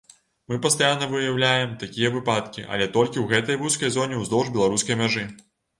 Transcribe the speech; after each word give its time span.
Мы 0.51 0.55
пастаянна 0.61 1.09
выяўляем 1.11 1.75
такія 1.85 2.13
выпадкі, 2.17 2.67
але 2.73 2.91
толькі 2.99 3.15
ў 3.21 3.25
гэтай 3.35 3.63
вузкай 3.67 3.97
зоне 4.01 4.15
ўздоўж 4.25 4.53
беларускай 4.59 5.03
мяжы! 5.07 5.31